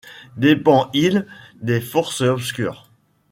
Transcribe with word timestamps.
Dépend-il 0.35 1.27
des 1.61 1.79
forces 1.79 2.21
obscures 2.21 2.89